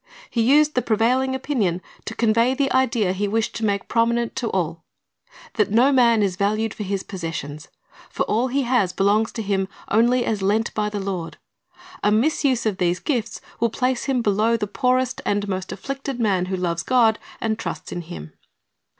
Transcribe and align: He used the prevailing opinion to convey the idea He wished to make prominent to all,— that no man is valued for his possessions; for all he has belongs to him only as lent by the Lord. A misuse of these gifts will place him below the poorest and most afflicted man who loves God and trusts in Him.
He 0.31 0.41
used 0.41 0.73
the 0.73 0.81
prevailing 0.81 1.35
opinion 1.35 1.79
to 2.05 2.15
convey 2.15 2.55
the 2.55 2.71
idea 2.73 3.13
He 3.13 3.27
wished 3.27 3.53
to 3.57 3.63
make 3.63 3.87
prominent 3.87 4.35
to 4.37 4.49
all,— 4.49 4.83
that 5.57 5.69
no 5.69 5.91
man 5.91 6.23
is 6.23 6.37
valued 6.37 6.73
for 6.73 6.81
his 6.81 7.03
possessions; 7.03 7.67
for 8.09 8.23
all 8.23 8.47
he 8.47 8.63
has 8.63 8.93
belongs 8.93 9.31
to 9.33 9.43
him 9.43 9.67
only 9.89 10.25
as 10.25 10.41
lent 10.41 10.73
by 10.73 10.89
the 10.89 10.99
Lord. 10.99 11.37
A 12.01 12.11
misuse 12.11 12.65
of 12.65 12.77
these 12.79 12.97
gifts 12.97 13.41
will 13.59 13.69
place 13.69 14.05
him 14.05 14.23
below 14.23 14.57
the 14.57 14.65
poorest 14.65 15.21
and 15.23 15.47
most 15.47 15.71
afflicted 15.71 16.19
man 16.19 16.45
who 16.47 16.55
loves 16.57 16.81
God 16.81 17.19
and 17.39 17.59
trusts 17.59 17.91
in 17.91 18.01
Him. 18.01 18.33